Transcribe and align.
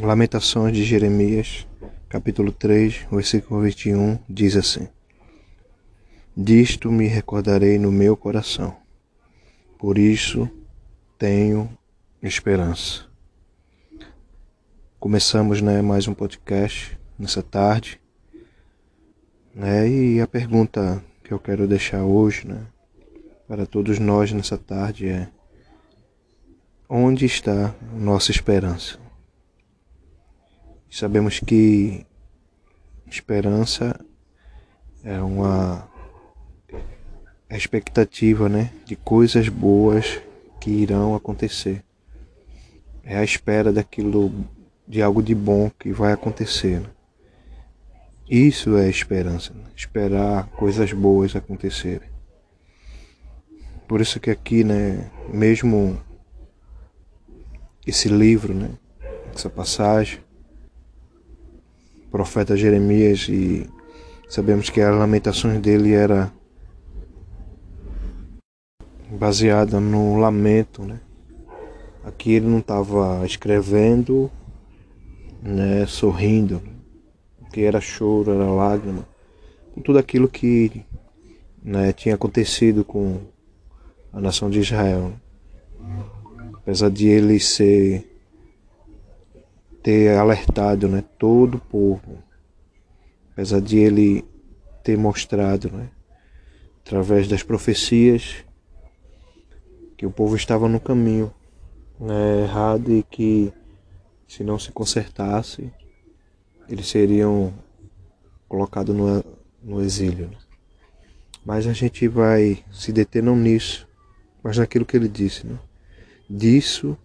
Lamentações 0.00 0.74
de 0.74 0.84
Jeremias, 0.84 1.66
capítulo 2.08 2.50
3, 2.50 3.06
versículo 3.12 3.60
21, 3.60 4.18
diz 4.28 4.56
assim: 4.56 4.88
Disto 6.36 6.90
me 6.90 7.06
recordarei 7.06 7.78
no 7.78 7.92
meu 7.92 8.16
coração, 8.16 8.74
por 9.78 9.98
isso 9.98 10.48
tenho 11.18 11.68
esperança. 12.22 13.04
Começamos 14.98 15.60
né, 15.60 15.82
mais 15.82 16.08
um 16.08 16.14
podcast 16.14 16.98
nessa 17.18 17.42
tarde, 17.42 18.00
né, 19.54 19.88
e 19.88 20.20
a 20.20 20.26
pergunta 20.26 21.04
que 21.22 21.32
eu 21.32 21.38
quero 21.38 21.68
deixar 21.68 22.02
hoje 22.02 22.48
né, 22.48 22.66
para 23.46 23.66
todos 23.66 23.98
nós 23.98 24.32
nessa 24.32 24.56
tarde 24.56 25.08
é: 25.08 25.28
onde 26.88 27.26
está 27.26 27.74
nossa 27.94 28.30
esperança? 28.30 29.02
Sabemos 30.94 31.40
que 31.40 32.04
esperança 33.06 33.98
é 35.02 35.18
uma 35.22 35.88
expectativa, 37.48 38.46
né, 38.46 38.70
de 38.84 38.94
coisas 38.94 39.48
boas 39.48 40.20
que 40.60 40.70
irão 40.70 41.14
acontecer. 41.14 41.82
É 43.02 43.16
a 43.16 43.24
espera 43.24 43.72
daquilo 43.72 44.30
de 44.86 45.00
algo 45.00 45.22
de 45.22 45.34
bom 45.34 45.70
que 45.78 45.90
vai 45.94 46.12
acontecer. 46.12 46.80
Né? 46.80 46.90
Isso 48.28 48.76
é 48.76 48.86
esperança, 48.86 49.54
né? 49.54 49.64
esperar 49.74 50.46
coisas 50.48 50.92
boas 50.92 51.34
acontecerem. 51.34 52.10
Por 53.88 54.02
isso 54.02 54.20
que 54.20 54.30
aqui, 54.30 54.62
né, 54.62 55.10
mesmo 55.32 55.98
esse 57.86 58.10
livro, 58.10 58.52
né, 58.52 58.72
essa 59.34 59.48
passagem 59.48 60.20
profeta 62.12 62.54
Jeremias 62.54 63.26
e 63.30 63.66
sabemos 64.28 64.68
que 64.68 64.82
as 64.82 64.94
lamentações 64.94 65.58
dele 65.60 65.94
era 65.94 66.30
baseada 69.10 69.80
no 69.80 70.20
lamento, 70.20 70.84
né? 70.84 71.00
Aqui 72.04 72.32
ele 72.32 72.46
não 72.46 72.58
estava 72.58 73.24
escrevendo, 73.24 74.30
né, 75.42 75.86
sorrindo, 75.86 76.60
que 77.50 77.62
era 77.62 77.80
choro, 77.80 78.32
era 78.32 78.44
lágrima, 78.44 79.08
com 79.72 79.80
tudo 79.80 79.98
aquilo 79.98 80.28
que 80.28 80.84
né, 81.62 81.92
tinha 81.92 82.14
acontecido 82.14 82.84
com 82.84 83.20
a 84.12 84.20
nação 84.20 84.50
de 84.50 84.60
Israel. 84.60 85.12
Apesar 86.54 86.90
de 86.90 87.08
ele 87.08 87.40
ser 87.40 88.11
ter 89.82 90.16
alertado 90.16 90.88
né, 90.88 91.02
todo 91.18 91.56
o 91.56 91.60
povo, 91.60 92.22
apesar 93.32 93.60
de 93.60 93.78
ele 93.78 94.24
ter 94.84 94.96
mostrado, 94.96 95.70
né, 95.70 95.90
através 96.84 97.26
das 97.26 97.42
profecias, 97.42 98.44
que 99.96 100.06
o 100.06 100.10
povo 100.10 100.36
estava 100.36 100.68
no 100.68 100.80
caminho 100.80 101.32
né, 101.98 102.42
errado 102.42 102.92
e 102.92 103.02
que 103.02 103.52
se 104.28 104.44
não 104.44 104.58
se 104.58 104.70
consertasse, 104.70 105.72
eles 106.68 106.88
seriam 106.88 107.52
colocados 108.48 108.94
no, 108.94 109.24
no 109.62 109.80
exílio. 109.80 110.30
Mas 111.44 111.66
a 111.66 111.72
gente 111.72 112.06
vai 112.06 112.64
se 112.72 112.92
deter 112.92 113.22
não 113.22 113.36
nisso, 113.36 113.86
mas 114.42 114.58
naquilo 114.58 114.86
que 114.86 114.96
ele 114.96 115.08
disse. 115.08 115.46
Né? 115.46 115.58
Disso 116.30 116.96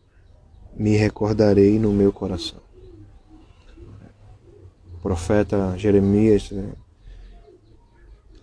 me 0.76 0.96
recordarei 0.96 1.80
no 1.80 1.92
meu 1.92 2.14
coração 2.14 2.67
profeta 5.08 5.74
Jeremias, 5.78 6.52
né, 6.52 6.74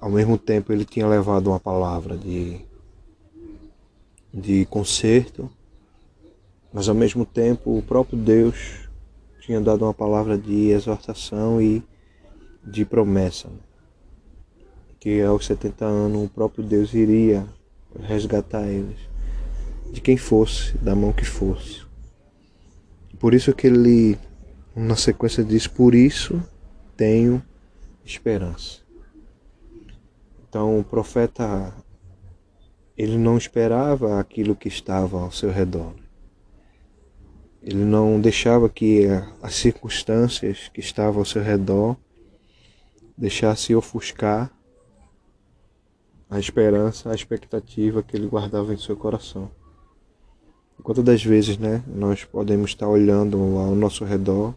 ao 0.00 0.10
mesmo 0.10 0.38
tempo 0.38 0.72
ele 0.72 0.86
tinha 0.86 1.06
levado 1.06 1.48
uma 1.48 1.60
palavra 1.60 2.16
de, 2.16 2.58
de 4.32 4.64
conserto, 4.70 5.50
mas 6.72 6.88
ao 6.88 6.94
mesmo 6.94 7.26
tempo 7.26 7.76
o 7.76 7.82
próprio 7.82 8.18
Deus 8.18 8.88
tinha 9.42 9.60
dado 9.60 9.84
uma 9.84 9.92
palavra 9.92 10.38
de 10.38 10.70
exortação 10.70 11.60
e 11.60 11.82
de 12.64 12.82
promessa. 12.86 13.48
Né, 13.48 13.58
que 14.98 15.20
aos 15.20 15.44
70 15.44 15.84
anos 15.84 16.24
o 16.24 16.30
próprio 16.30 16.64
Deus 16.64 16.94
iria 16.94 17.46
resgatar 18.00 18.66
eles, 18.66 19.00
de 19.92 20.00
quem 20.00 20.16
fosse, 20.16 20.78
da 20.78 20.94
mão 20.94 21.12
que 21.12 21.26
fosse. 21.26 21.82
Por 23.20 23.34
isso 23.34 23.52
que 23.52 23.66
ele, 23.66 24.18
na 24.74 24.96
sequência 24.96 25.44
diz, 25.44 25.66
por 25.66 25.94
isso 25.94 26.42
tenho 26.96 27.42
esperança. 28.04 28.80
Então 30.48 30.78
o 30.78 30.84
profeta 30.84 31.74
ele 32.96 33.18
não 33.18 33.36
esperava 33.36 34.20
aquilo 34.20 34.54
que 34.54 34.68
estava 34.68 35.20
ao 35.20 35.32
seu 35.32 35.50
redor. 35.50 35.94
Ele 37.62 37.84
não 37.84 38.20
deixava 38.20 38.68
que 38.68 39.06
as 39.42 39.54
circunstâncias 39.54 40.68
que 40.68 40.80
estavam 40.80 41.20
ao 41.20 41.24
seu 41.24 41.42
redor 41.42 41.96
deixasse 43.16 43.74
ofuscar 43.74 44.52
a 46.28 46.38
esperança, 46.38 47.10
a 47.10 47.14
expectativa 47.14 48.02
que 48.02 48.16
ele 48.16 48.26
guardava 48.26 48.74
em 48.74 48.76
seu 48.76 48.96
coração. 48.96 49.50
Quantas 50.82 51.04
das 51.04 51.24
vezes, 51.24 51.56
né, 51.56 51.82
nós 51.86 52.24
podemos 52.24 52.70
estar 52.70 52.88
olhando 52.88 53.38
ao 53.38 53.74
nosso 53.74 54.04
redor 54.04 54.54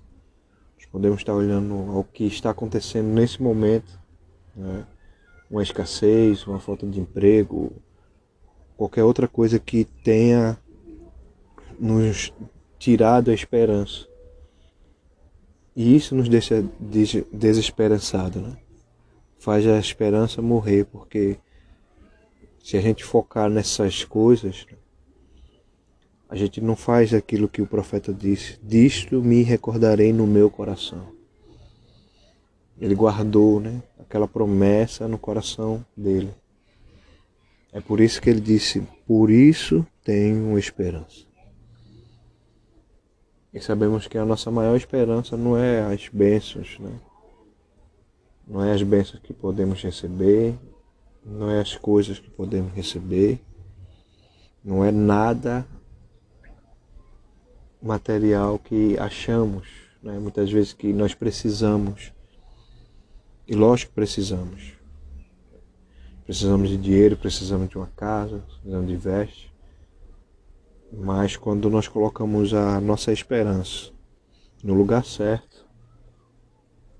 podemos 0.86 1.20
estar 1.20 1.34
olhando 1.34 1.74
ao 1.92 2.04
que 2.04 2.26
está 2.26 2.52
acontecendo 2.52 3.08
nesse 3.08 3.42
momento, 3.42 4.00
né? 4.56 4.86
uma 5.50 5.64
escassez, 5.64 6.46
uma 6.46 6.60
falta 6.60 6.86
de 6.86 7.00
emprego, 7.00 7.72
qualquer 8.76 9.04
outra 9.04 9.28
coisa 9.28 9.60
que 9.60 9.86
tenha 10.04 10.58
nos 11.80 12.34
tirado 12.78 13.32
a 13.32 13.34
esperança. 13.34 14.08
E 15.76 15.96
isso 15.96 16.16
nos 16.16 16.28
deixa 16.28 16.64
desesperançado, 17.32 18.42
né? 18.42 18.58
Faz 19.38 19.66
a 19.68 19.78
esperança 19.78 20.42
morrer, 20.42 20.86
porque 20.86 21.38
se 22.64 22.76
a 22.76 22.82
gente 22.82 23.04
focar 23.04 23.50
nessas 23.50 24.04
coisas, 24.04 24.66
né? 24.72 24.78
A 26.30 26.36
gente 26.36 26.60
não 26.60 26.76
faz 26.76 27.14
aquilo 27.14 27.48
que 27.48 27.62
o 27.62 27.68
profeta 27.68 28.14
disse: 28.14 28.60
Disto 28.62 29.22
me 29.22 29.44
recordarei 29.44 30.12
no 30.12 30.28
meu 30.28 30.50
coração. 30.50 31.16
Ele 32.80 32.94
guardou 32.94 33.60
né, 33.60 33.82
aquela 34.00 34.28
promessa 34.28 35.08
no 35.08 35.18
coração 35.18 35.84
dele. 35.96 36.34
É 37.72 37.80
por 37.80 38.02
isso 38.02 38.22
que 38.22 38.30
ele 38.30 38.42
disse: 38.42 38.86
Por 39.06 39.30
isso 39.32 39.86
tenho 40.04 40.58
esperança. 40.58 41.26
E 43.54 43.62
sabemos 43.62 44.08
que 44.08 44.18
a 44.18 44.26
nossa 44.26 44.52
maior 44.52 44.76
esperança 44.76 45.38
não 45.38 45.58
é 45.58 45.82
as 45.82 46.10
bênçãos, 46.10 46.78
né? 46.80 46.92
não 48.48 48.64
é 48.64 48.72
as 48.72 48.84
bênçãos 48.84 49.22
que 49.22 49.34
podemos 49.34 49.82
receber, 49.82 50.54
não 51.26 51.50
é 51.50 51.60
as 51.60 51.76
coisas 51.76 52.20
que 52.20 52.30
podemos 52.30 52.72
receber, 52.74 53.42
não 54.64 54.84
é 54.84 54.92
nada 54.92 55.66
material 57.82 58.60
que 58.60 58.98
achamos, 58.98 59.68
né? 60.02 60.18
muitas 60.20 60.52
vezes 60.52 60.74
que 60.74 60.92
nós 60.94 61.14
precisamos. 61.14 62.12
E 63.48 63.56
lógico 63.56 63.92
que 63.92 63.96
precisamos. 63.96 64.74
Precisamos 66.26 66.70
de 66.70 66.78
dinheiro, 66.78 67.16
precisamos 67.16 67.70
de 67.70 67.78
uma 67.78 67.88
casa, 67.96 68.40
precisamos 68.40 68.88
de 68.88 68.98
veste. 68.98 69.54
Mas 70.92 71.38
quando 71.38 71.70
nós 71.70 71.88
colocamos 71.88 72.54
a 72.54 72.82
nossa 72.82 73.12
esperança 73.12 73.92
no 74.64 74.74
lugar 74.74 75.06
certo, 75.06 75.66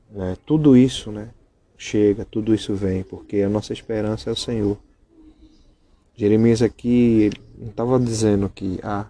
né, 0.10 0.38
tudo 0.46 0.78
isso 0.78 1.12
né, 1.12 1.32
chega, 1.78 2.24
tudo 2.24 2.54
isso 2.54 2.74
vem, 2.74 3.04
porque 3.04 3.42
a 3.42 3.50
nossa 3.50 3.74
esperança 3.74 4.30
é 4.30 4.34
o 4.34 4.36
Senhor. 4.36 4.78
Jeremias 6.16 6.62
aqui 6.62 7.30
não 7.58 7.70
estava 7.70 8.00
dizendo 8.00 8.50
que 8.50 8.80
ah, 8.82 9.08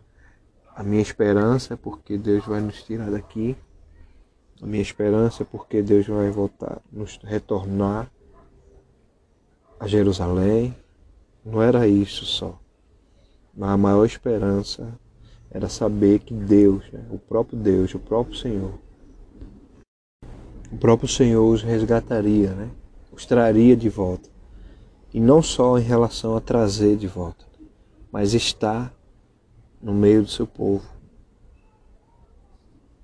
a 0.77 0.83
minha 0.83 1.01
esperança 1.01 1.73
é 1.73 1.77
porque 1.77 2.19
Deus 2.19 2.45
vai 2.45 2.61
nos 2.61 2.83
tirar 2.83 3.09
daqui. 3.09 3.57
A 4.61 4.65
minha 4.67 4.81
esperança 4.83 5.41
é 5.41 5.45
porque 5.45 5.81
Deus 5.81 6.05
vai 6.05 6.29
voltar, 6.29 6.79
nos 6.91 7.17
retornar 7.23 8.07
a 9.79 9.87
Jerusalém. 9.87 10.75
Não 11.43 11.63
era 11.63 11.87
isso 11.87 12.25
só. 12.25 12.59
Mas 13.55 13.71
a 13.71 13.77
maior 13.77 14.05
esperança 14.05 14.87
era 15.49 15.67
saber 15.67 16.19
que 16.19 16.35
Deus, 16.35 16.83
né, 16.91 17.03
o 17.09 17.17
próprio 17.17 17.57
Deus, 17.57 17.95
o 17.95 17.99
próprio 17.99 18.37
Senhor, 18.37 18.73
o 20.71 20.77
próprio 20.77 21.09
Senhor 21.09 21.43
os 21.43 21.63
resgataria, 21.63 22.51
né? 22.51 22.69
os 23.11 23.25
traria 23.25 23.75
de 23.75 23.89
volta. 23.89 24.29
E 25.11 25.19
não 25.19 25.41
só 25.41 25.79
em 25.79 25.83
relação 25.83 26.37
a 26.37 26.39
trazer 26.39 26.97
de 26.97 27.07
volta, 27.07 27.45
mas 28.11 28.35
estar 28.35 28.95
no 29.81 29.93
meio 29.93 30.23
do 30.23 30.29
seu 30.29 30.47
povo. 30.47 30.85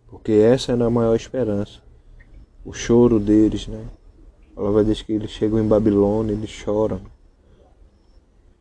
Porque 0.08 0.32
essa 0.32 0.72
era 0.72 0.86
a 0.86 0.90
maior 0.90 1.16
esperança. 1.16 1.82
O 2.64 2.74
choro 2.74 3.20
deles, 3.20 3.68
né? 3.68 3.86
A 4.52 4.56
palavra 4.56 4.86
diz 4.86 5.02
que 5.02 5.12
eles 5.12 5.32
chegam 5.32 5.60
em 5.60 5.68
Babilônia, 5.68 6.34
eles 6.34 6.50
choram. 6.50 7.02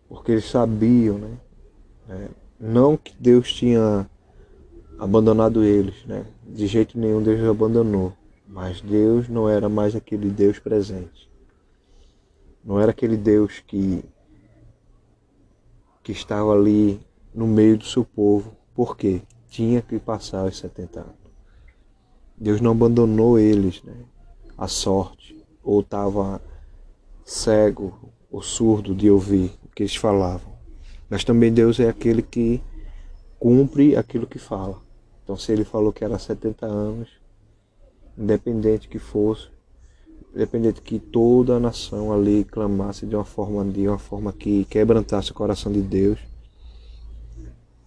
Porque 0.09 0.33
eles 0.33 0.47
sabiam, 0.47 1.19
né? 1.19 1.37
É, 2.09 2.29
não 2.59 2.97
que 2.97 3.15
Deus 3.19 3.53
tinha 3.53 4.09
abandonado 4.99 5.63
eles, 5.63 6.05
né? 6.05 6.27
De 6.47 6.67
jeito 6.67 6.99
nenhum 6.99 7.23
Deus 7.23 7.47
abandonou. 7.49 8.13
Mas 8.47 8.81
Deus 8.81 9.29
não 9.29 9.49
era 9.49 9.69
mais 9.69 9.95
aquele 9.95 10.31
Deus 10.31 10.59
presente. 10.59 11.31
Não 12.65 12.79
era 12.81 12.91
aquele 12.91 13.17
Deus 13.17 13.61
que 13.67 14.05
que 16.03 16.13
estava 16.13 16.53
ali 16.53 17.01
no 17.35 17.47
meio 17.47 17.79
do 17.79 17.85
seu 17.85 18.05
povo. 18.05 18.57
Por 18.75 18.97
quê? 18.97 19.23
Tinha 19.49 19.83
que 19.83 19.99
passar 19.99 20.45
os 20.45 20.59
70 20.59 21.01
anos. 21.01 21.15
Deus 22.37 22.61
não 22.61 22.73
abandonou 22.73 23.39
eles, 23.39 23.83
né? 23.83 23.95
A 24.57 24.67
sorte, 24.69 25.45
ou 25.63 25.81
estava 25.81 26.41
cego 27.25 28.13
ou 28.31 28.43
surdo 28.43 28.95
de 28.95 29.11
ouvir 29.11 29.53
o 29.65 29.69
que 29.75 29.83
eles 29.83 29.97
falavam. 29.97 30.53
Mas 31.09 31.25
também 31.25 31.53
Deus 31.53 31.79
é 31.79 31.89
aquele 31.89 32.23
que 32.23 32.63
cumpre 33.39 33.97
aquilo 33.97 34.27
que 34.27 34.39
fala. 34.39 34.81
Então, 35.23 35.37
se 35.37 35.53
ele 35.53 35.65
falou 35.65 35.93
que 35.93 36.05
era 36.05 36.19
70 36.19 36.67
anos, 36.67 37.11
independente 38.17 38.89
que 38.89 38.99
fosse, 38.99 39.49
independente 40.35 40.81
que 40.81 40.99
toda 40.99 41.57
a 41.57 41.61
nação 41.61 42.13
ali 42.13 42.45
clamasse 42.45 43.07
de 43.07 43.15
uma 43.15 43.25
forma 43.25 43.65
de 43.65 43.87
uma 43.87 43.99
forma 43.99 44.33
que 44.33 44.65
quebrantasse 44.65 45.31
o 45.31 45.35
coração 45.35 45.71
de 45.71 45.83
Deus, 45.83 46.19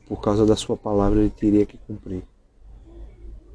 por 0.08 0.22
causa 0.22 0.46
da 0.46 0.56
sua 0.56 0.78
palavra 0.78 1.20
ele 1.20 1.30
teria 1.30 1.66
que 1.66 1.78
cumprir. 1.78 2.24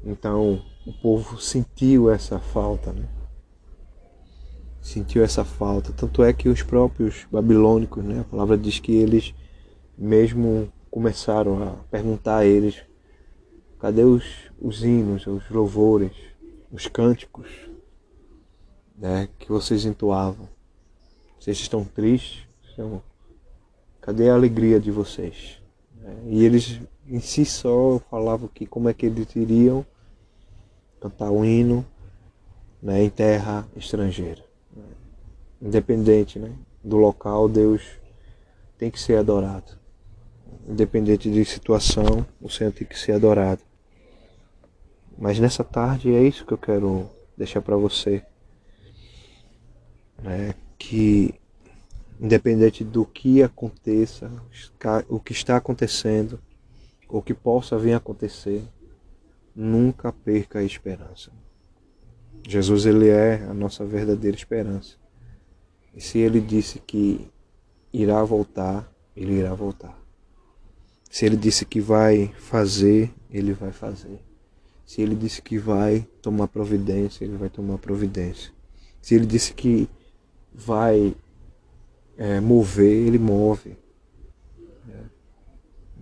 Então 0.03 0.61
o 0.85 0.93
povo 0.93 1.39
sentiu 1.39 2.09
essa 2.09 2.39
falta, 2.39 2.91
né? 2.91 3.07
Sentiu 4.81 5.23
essa 5.23 5.45
falta. 5.45 5.93
Tanto 5.93 6.23
é 6.23 6.33
que 6.33 6.49
os 6.49 6.63
próprios 6.63 7.27
babilônicos, 7.31 8.03
né? 8.03 8.21
A 8.21 8.23
palavra 8.23 8.57
diz 8.57 8.79
que 8.79 8.93
eles 8.93 9.33
mesmo 9.97 10.71
começaram 10.89 11.63
a 11.63 11.71
perguntar 11.89 12.37
a 12.37 12.45
eles 12.45 12.83
cadê 13.79 14.03
os, 14.03 14.51
os 14.59 14.83
hinos, 14.83 15.25
os 15.25 15.49
louvores, 15.49 16.11
os 16.71 16.87
cânticos 16.87 17.47
né, 18.95 19.27
que 19.39 19.49
vocês 19.49 19.85
entoavam. 19.85 20.47
Vocês 21.39 21.57
estão 21.57 21.83
tristes? 21.83 22.47
Cadê 23.99 24.29
a 24.29 24.35
alegria 24.35 24.79
de 24.79 24.91
vocês? 24.91 25.60
E 26.27 26.43
eles 26.43 26.79
em 27.07 27.19
si 27.19 27.45
só 27.45 27.99
falavam 28.09 28.47
que 28.47 28.65
como 28.65 28.89
é 28.89 28.93
que 28.93 29.05
eles 29.05 29.35
iriam 29.35 29.85
cantar 30.99 31.31
um 31.31 31.43
hino 31.43 31.85
né, 32.81 33.03
em 33.03 33.09
terra 33.09 33.67
estrangeira. 33.75 34.43
Independente 35.61 36.39
né, 36.39 36.53
do 36.83 36.97
local, 36.97 37.49
Deus 37.49 37.83
tem 38.77 38.89
que 38.89 38.99
ser 38.99 39.17
adorado. 39.17 39.79
Independente 40.67 41.29
de 41.29 41.43
situação, 41.43 42.25
o 42.39 42.49
Senhor 42.49 42.71
tem 42.71 42.87
que 42.87 42.97
ser 42.97 43.13
adorado. 43.13 43.61
Mas 45.17 45.39
nessa 45.39 45.63
tarde 45.63 46.13
é 46.13 46.23
isso 46.23 46.45
que 46.45 46.53
eu 46.53 46.57
quero 46.57 47.09
deixar 47.37 47.61
para 47.61 47.75
você. 47.75 48.23
Né, 50.21 50.53
que 50.77 51.33
independente 52.21 52.83
do 52.83 53.03
que 53.03 53.41
aconteça, 53.41 54.31
o 55.09 55.19
que 55.19 55.31
está 55.31 55.57
acontecendo, 55.57 56.39
ou 57.09 57.19
que 57.19 57.33
possa 57.33 57.79
vir 57.79 57.93
a 57.93 57.97
acontecer, 57.97 58.63
nunca 59.55 60.13
perca 60.13 60.59
a 60.59 60.63
esperança. 60.63 61.31
Jesus 62.47 62.85
ele 62.85 63.09
é 63.09 63.43
a 63.49 63.53
nossa 63.53 63.83
verdadeira 63.83 64.37
esperança. 64.37 64.95
E 65.95 65.99
se 65.99 66.19
ele 66.19 66.39
disse 66.39 66.79
que 66.79 67.27
irá 67.91 68.23
voltar, 68.23 68.89
ele 69.15 69.33
irá 69.33 69.53
voltar. 69.53 69.99
Se 71.09 71.25
ele 71.25 71.35
disse 71.35 71.65
que 71.65 71.81
vai 71.81 72.31
fazer, 72.37 73.11
ele 73.29 73.51
vai 73.51 73.71
fazer. 73.71 74.19
Se 74.85 75.01
ele 75.01 75.15
disse 75.15 75.41
que 75.41 75.57
vai 75.57 76.07
tomar 76.21 76.47
providência, 76.47 77.25
ele 77.25 77.35
vai 77.35 77.49
tomar 77.49 77.77
providência. 77.79 78.51
Se 79.01 79.15
ele 79.15 79.25
disse 79.25 79.53
que 79.53 79.89
vai 80.53 81.15
é, 82.17 82.39
mover, 82.39 83.07
ele 83.07 83.19
move. 83.19 83.75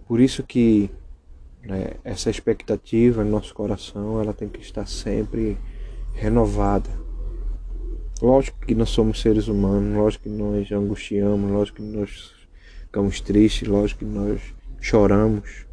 Por 0.08 0.20
isso 0.20 0.42
que 0.42 0.90
né, 1.62 1.92
essa 2.04 2.32
expectativa 2.32 3.24
no 3.24 3.30
nosso 3.30 3.54
coração 3.54 4.20
ela 4.20 4.34
tem 4.34 4.50
que 4.50 4.60
estar 4.60 4.88
sempre 4.88 5.56
renovada. 6.14 6.90
Lógico 8.20 8.60
que 8.66 8.74
nós 8.74 8.90
somos 8.90 9.22
seres 9.22 9.48
humanos, 9.48 9.96
lógico 9.96 10.24
que 10.24 10.30
nós 10.30 10.72
angustiamos, 10.72 11.52
lógico 11.52 11.78
que 11.78 11.84
nós 11.84 12.34
ficamos 12.82 13.22
tristes, 13.22 13.68
lógico 13.68 14.00
que 14.00 14.06
nós 14.06 14.42
choramos. 14.82 15.68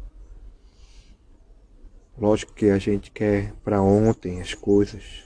Lógico 2.15 2.53
que 2.53 2.69
a 2.69 2.77
gente 2.77 3.09
quer 3.09 3.53
para 3.63 3.81
ontem 3.81 4.39
as 4.39 4.53
coisas. 4.53 5.25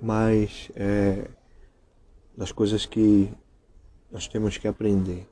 Mas 0.00 0.70
é, 0.76 1.28
das 2.40 2.52
coisas 2.52 2.86
que 2.86 3.30
nós 4.10 4.26
temos 4.26 4.56
que 4.56 4.66
aprender 4.66 5.28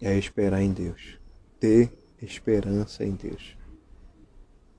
é 0.00 0.16
esperar 0.16 0.62
em 0.62 0.72
Deus, 0.72 1.20
ter 1.60 1.92
esperança 2.22 3.04
em 3.04 3.12
Deus, 3.12 3.58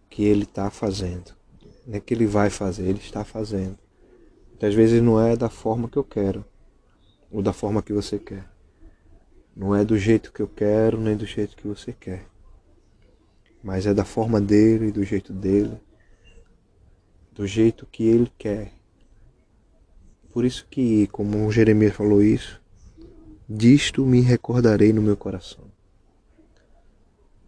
que 0.09 0.23
Ele 0.23 0.41
está 0.41 0.71
fazendo, 0.71 1.35
não 1.85 1.97
é 1.97 1.99
que 1.99 2.15
Ele 2.15 2.25
vai 2.25 2.49
fazer, 2.49 2.87
Ele 2.87 2.97
está 2.97 3.23
fazendo. 3.23 3.77
Muitas 4.49 4.73
vezes 4.73 5.03
não 5.03 5.21
é 5.21 5.37
da 5.37 5.51
forma 5.51 5.87
que 5.87 5.97
eu 5.97 6.03
quero, 6.03 6.43
ou 7.29 7.43
da 7.43 7.53
forma 7.53 7.83
que 7.83 7.93
você 7.93 8.17
quer. 8.17 8.49
Não 9.55 9.75
é 9.75 9.85
do 9.85 9.99
jeito 9.99 10.33
que 10.33 10.41
eu 10.41 10.47
quero, 10.47 10.99
nem 10.99 11.15
do 11.15 11.27
jeito 11.27 11.55
que 11.55 11.67
você 11.67 11.93
quer. 11.93 12.25
Mas 13.63 13.85
é 13.85 13.93
da 13.93 14.03
forma 14.03 14.41
dele, 14.41 14.91
do 14.91 15.03
jeito 15.03 15.31
dele, 15.31 15.79
do 17.31 17.45
jeito 17.45 17.85
que 17.85 18.03
ele 18.03 18.31
quer. 18.35 18.80
Por 20.31 20.45
isso 20.45 20.65
que, 20.69 21.07
como 21.07 21.51
Jeremias 21.51 21.93
falou 21.93 22.23
isso, 22.23 22.61
disto 23.49 24.05
me 24.05 24.21
recordarei 24.21 24.93
no 24.93 25.01
meu 25.01 25.17
coração. 25.17 25.65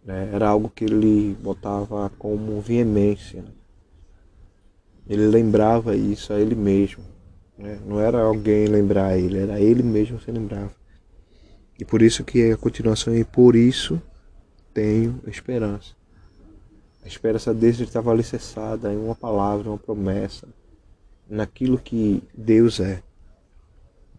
Né? 0.04 0.30
Era 0.32 0.48
algo 0.50 0.68
que 0.68 0.84
ele 0.84 1.34
botava 1.42 2.10
como 2.18 2.60
veemência. 2.60 3.42
Ele 5.08 5.26
lembrava 5.26 5.96
isso 5.96 6.32
a 6.32 6.38
ele 6.38 6.54
mesmo. 6.54 7.02
Né? 7.56 7.78
Não 7.86 7.98
era 7.98 8.20
alguém 8.20 8.66
lembrar 8.66 9.16
ele, 9.16 9.38
era 9.38 9.58
ele 9.58 9.82
mesmo 9.82 10.20
se 10.20 10.30
lembrava. 10.30 10.72
E 11.80 11.84
por 11.84 12.02
isso 12.02 12.22
que 12.22 12.52
a 12.52 12.56
continuação 12.56 13.14
é 13.14 13.24
por 13.24 13.56
isso 13.56 14.00
tenho 14.74 15.20
esperança. 15.26 15.94
A 17.02 17.08
esperança 17.08 17.54
dele 17.54 17.82
estava 17.82 18.10
alicerçada 18.10 18.92
em 18.92 18.96
uma 18.96 19.14
palavra, 19.14 19.70
uma 19.70 19.78
promessa 19.78 20.46
naquilo 21.28 21.78
que 21.78 22.22
Deus 22.34 22.80
é. 22.80 23.02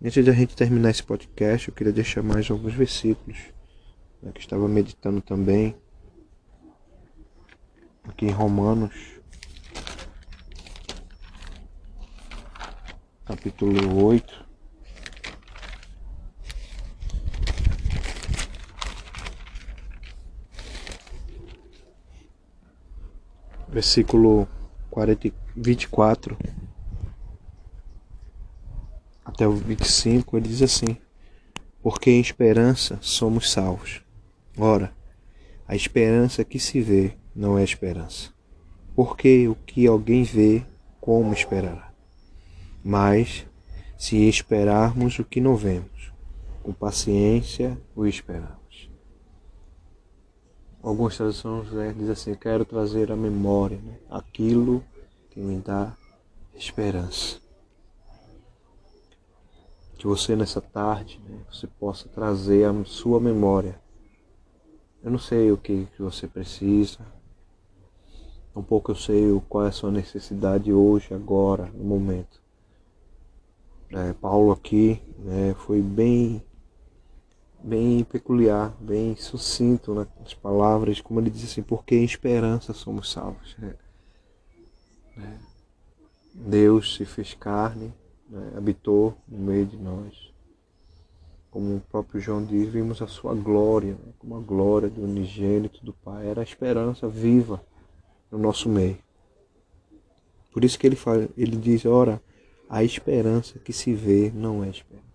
Antes 0.03 0.23
de 0.23 0.29
a 0.29 0.33
gente 0.33 0.55
terminar 0.55 0.89
esse 0.89 1.03
podcast, 1.03 1.67
eu 1.67 1.73
queria 1.73 1.93
deixar 1.93 2.21
mais 2.21 2.49
alguns 2.49 2.73
versículos 2.73 3.37
né, 4.21 4.31
que 4.33 4.39
estava 4.39 4.67
meditando 4.67 5.21
também 5.21 5.75
aqui 8.03 8.25
em 8.25 8.31
Romanos, 8.31 8.93
capítulo 13.25 14.03
8. 14.05 14.45
Versículo 23.67 24.47
40, 24.89 25.33
24 25.57 26.37
até 29.35 29.45
o 29.45 29.51
25, 29.51 30.37
ele 30.37 30.47
diz 30.47 30.61
assim: 30.61 30.97
Porque 31.83 32.09
em 32.09 32.21
esperança 32.21 32.97
somos 33.01 33.51
salvos. 33.51 34.01
Ora, 34.57 34.93
a 35.67 35.75
esperança 35.75 36.43
que 36.43 36.57
se 36.57 36.81
vê 36.81 37.17
não 37.35 37.57
é 37.57 37.63
esperança. 37.63 38.33
Porque 38.95 39.47
o 39.47 39.55
que 39.55 39.85
alguém 39.85 40.23
vê, 40.23 40.65
como 41.01 41.33
esperará? 41.33 41.91
Mas, 42.81 43.45
se 43.97 44.17
esperarmos 44.27 45.19
o 45.19 45.25
que 45.25 45.41
não 45.41 45.55
vemos, 45.55 46.13
com 46.63 46.71
paciência 46.71 47.77
o 47.93 48.05
esperamos. 48.05 48.89
Algumas 50.81 51.17
traduções 51.17 51.69
né, 51.71 51.93
dizem 51.93 52.13
assim: 52.13 52.35
Quero 52.35 52.63
trazer 52.63 53.11
à 53.11 53.17
memória 53.17 53.77
né, 53.83 53.97
aquilo 54.09 54.81
que 55.29 55.41
me 55.41 55.59
dá 55.59 55.93
esperança 56.55 57.44
que 60.05 60.07
você 60.07 60.35
nessa 60.35 60.61
tarde 60.61 61.19
né, 61.27 61.39
você 61.51 61.65
possa 61.65 62.07
trazer 62.07 62.63
a 62.65 62.85
sua 62.85 63.19
memória. 63.19 63.81
Eu 65.03 65.09
não 65.09 65.17
sei 65.17 65.51
o 65.51 65.57
que, 65.57 65.87
que 65.95 66.01
você 66.01 66.27
precisa, 66.27 66.99
Um 68.55 68.61
pouco 68.61 68.91
eu 68.91 68.95
sei 68.95 69.23
qual 69.49 69.65
é 69.65 69.69
a 69.69 69.71
sua 69.71 69.91
necessidade 69.91 70.71
hoje, 70.71 71.11
agora, 71.11 71.65
no 71.73 71.83
momento. 71.83 72.39
É, 73.89 74.13
Paulo 74.13 74.51
aqui 74.51 75.01
né, 75.17 75.55
foi 75.65 75.81
bem 75.81 76.43
bem 77.63 78.03
peculiar, 78.03 78.75
bem 78.79 79.15
sucinto 79.15 79.95
nas 79.95 80.35
palavras, 80.35 81.01
como 81.01 81.19
ele 81.19 81.31
diz 81.31 81.45
assim, 81.45 81.63
porque 81.63 81.95
em 81.95 82.03
esperança 82.03 82.73
somos 82.73 83.11
salvos. 83.11 83.55
Né? 83.57 83.75
É. 85.17 85.37
Deus 86.31 86.93
se 86.93 87.05
fez 87.05 87.33
carne, 87.33 87.91
né? 88.29 88.53
habitou 88.55 89.15
no 89.27 89.37
meio 89.37 89.65
de 89.65 89.77
nós. 89.77 90.33
Como 91.51 91.77
o 91.77 91.79
próprio 91.79 92.19
João 92.19 92.43
diz, 92.43 92.69
vimos 92.69 93.01
a 93.01 93.07
sua 93.07 93.33
glória, 93.33 93.93
né? 93.93 94.13
como 94.19 94.35
a 94.35 94.39
glória 94.39 94.89
do 94.89 95.03
unigênito 95.03 95.83
do 95.85 95.93
Pai. 95.93 96.27
Era 96.27 96.41
a 96.41 96.43
esperança 96.43 97.07
viva 97.07 97.63
no 98.31 98.37
nosso 98.37 98.67
meio. 98.67 98.97
Por 100.51 100.63
isso 100.63 100.79
que 100.79 100.87
ele, 100.87 100.95
fala, 100.95 101.27
ele 101.37 101.57
diz, 101.57 101.85
ora, 101.85 102.21
a 102.69 102.83
esperança 102.83 103.59
que 103.59 103.73
se 103.73 103.93
vê 103.93 104.31
não 104.33 104.63
é 104.63 104.69
esperança. 104.69 105.05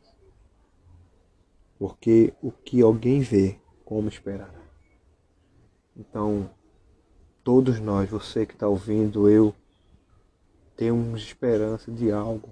Porque 1.78 2.34
o 2.42 2.52
que 2.52 2.82
alguém 2.82 3.20
vê, 3.20 3.58
como 3.84 4.08
esperar? 4.08 4.54
Então, 5.96 6.50
todos 7.42 7.80
nós, 7.80 8.08
você 8.08 8.44
que 8.44 8.52
está 8.52 8.68
ouvindo, 8.68 9.28
eu, 9.28 9.54
temos 10.76 11.22
esperança 11.22 11.90
de 11.90 12.12
algo 12.12 12.50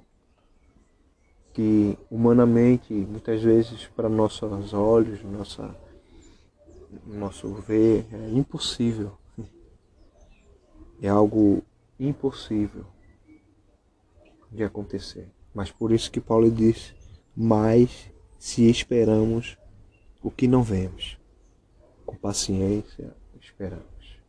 que 1.59 1.99
humanamente, 2.09 2.95
muitas 2.95 3.43
vezes 3.43 3.89
para 3.89 4.09
nossos 4.09 4.73
olhos, 4.73 5.21
nossa, 5.25 5.75
nosso 7.05 7.53
ver, 7.53 8.07
é 8.13 8.29
impossível. 8.31 9.19
É 11.03 11.09
algo 11.09 11.65
impossível 11.99 12.87
de 14.53 14.63
acontecer. 14.63 15.29
Mas 15.53 15.73
por 15.73 15.91
isso 15.91 16.13
que 16.13 16.21
Paulo 16.21 16.49
disse, 16.49 16.95
mas 17.37 18.09
se 18.39 18.71
esperamos 18.71 19.59
o 20.23 20.31
que 20.31 20.47
não 20.47 20.63
vemos, 20.63 21.19
com 22.07 22.15
paciência 22.15 23.13
esperamos. 23.41 24.21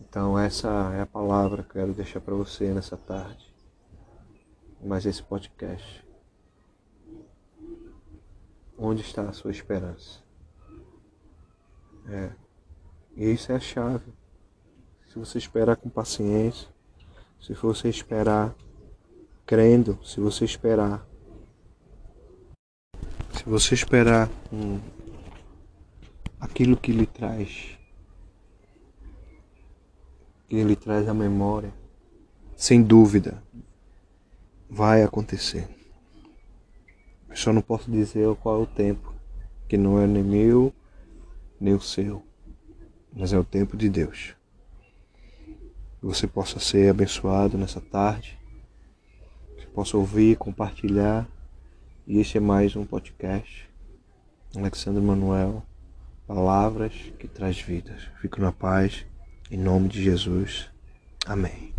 Então 0.00 0.38
essa 0.38 0.68
é 0.94 1.00
a 1.00 1.06
palavra 1.06 1.64
que 1.64 1.70
eu 1.70 1.82
quero 1.82 1.94
deixar 1.94 2.20
para 2.20 2.36
você 2.36 2.72
nessa 2.72 2.96
tarde, 2.96 3.45
mais 4.86 5.04
esse 5.04 5.22
podcast. 5.22 6.04
Onde 8.78 9.02
está 9.02 9.22
a 9.22 9.32
sua 9.32 9.50
esperança? 9.50 10.22
É. 12.08 12.30
E 13.16 13.30
isso 13.32 13.50
é 13.50 13.56
a 13.56 13.60
chave. 13.60 14.12
Se 15.08 15.18
você 15.18 15.38
esperar 15.38 15.76
com 15.76 15.88
paciência, 15.88 16.68
se 17.40 17.54
você 17.54 17.88
esperar 17.88 18.54
crendo, 19.46 19.98
se 20.04 20.20
você 20.20 20.44
esperar. 20.44 21.06
Se 23.32 23.44
você 23.44 23.74
esperar 23.74 24.28
hum, 24.52 24.80
aquilo 26.40 26.76
que 26.76 26.92
lhe 26.92 27.06
traz, 27.06 27.78
que 30.48 30.62
lhe 30.62 30.76
traz 30.76 31.08
a 31.08 31.14
memória, 31.14 31.72
sem 32.56 32.82
dúvida, 32.82 33.42
vai 34.68 35.02
acontecer. 35.02 35.68
Eu 37.28 37.36
só 37.36 37.52
não 37.52 37.62
posso 37.62 37.90
dizer 37.90 38.34
qual 38.36 38.60
é 38.60 38.62
o 38.62 38.66
tempo, 38.66 39.14
que 39.68 39.76
não 39.76 40.00
é 40.00 40.06
nem 40.06 40.22
meu, 40.22 40.72
nem 41.60 41.74
o 41.74 41.80
seu, 41.80 42.22
mas 43.12 43.32
é 43.32 43.38
o 43.38 43.44
tempo 43.44 43.76
de 43.76 43.88
Deus 43.88 44.36
que 46.00 46.06
você 46.06 46.26
possa 46.26 46.60
ser 46.60 46.88
abençoado 46.88 47.56
nessa 47.58 47.80
tarde, 47.80 48.38
que 49.58 49.66
possa 49.66 49.96
ouvir, 49.96 50.36
compartilhar. 50.36 51.26
E 52.06 52.18
este 52.18 52.38
é 52.38 52.40
mais 52.40 52.76
um 52.76 52.84
podcast. 52.84 53.68
Alexandre 54.54 55.02
Manuel, 55.02 55.62
palavras 56.26 56.92
que 57.18 57.26
traz 57.26 57.60
vidas. 57.60 58.08
Fico 58.20 58.40
na 58.40 58.52
paz, 58.52 59.04
em 59.50 59.58
nome 59.58 59.88
de 59.88 60.02
Jesus. 60.02 60.70
Amém. 61.26 61.75